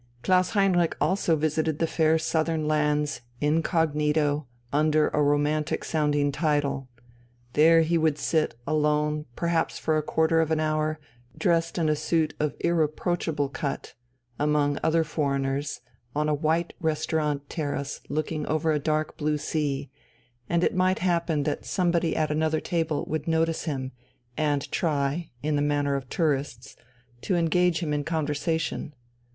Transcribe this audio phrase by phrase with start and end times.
[0.23, 6.89] Klaus Heinrich also visited the fair Southern lands, incognito, under a romantic sounding title.
[7.53, 10.99] There he would sit, alone, perhaps for a quarter of an hour,
[11.37, 13.93] dressed in a suit of irreproachable cut,
[14.39, 15.81] among other foreigners
[16.15, 19.91] on a white restaurant terrace looking over a dark blue sea,
[20.49, 23.91] and it might happen that somebody at another table would notice him,
[24.35, 26.75] and try, in the manner of tourists,
[27.21, 28.95] to engage him in conversation.